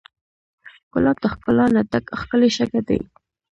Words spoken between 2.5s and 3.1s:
شګه دی.